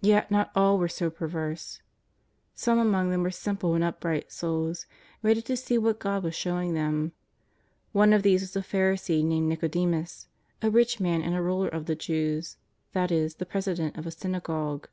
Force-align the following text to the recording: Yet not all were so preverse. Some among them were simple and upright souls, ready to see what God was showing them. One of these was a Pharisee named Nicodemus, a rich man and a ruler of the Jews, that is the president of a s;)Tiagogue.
Yet 0.00 0.30
not 0.30 0.50
all 0.54 0.78
were 0.78 0.88
so 0.88 1.10
preverse. 1.10 1.82
Some 2.54 2.78
among 2.78 3.10
them 3.10 3.22
were 3.22 3.30
simple 3.30 3.74
and 3.74 3.84
upright 3.84 4.32
souls, 4.32 4.86
ready 5.22 5.42
to 5.42 5.58
see 5.58 5.76
what 5.76 5.98
God 5.98 6.22
was 6.24 6.34
showing 6.34 6.72
them. 6.72 7.12
One 7.92 8.14
of 8.14 8.22
these 8.22 8.40
was 8.40 8.56
a 8.56 8.62
Pharisee 8.62 9.22
named 9.22 9.46
Nicodemus, 9.50 10.28
a 10.62 10.70
rich 10.70 11.00
man 11.00 11.20
and 11.20 11.34
a 11.34 11.42
ruler 11.42 11.68
of 11.68 11.84
the 11.84 11.94
Jews, 11.96 12.56
that 12.94 13.10
is 13.12 13.34
the 13.34 13.44
president 13.44 13.98
of 13.98 14.06
a 14.06 14.08
s;)Tiagogue. 14.08 14.86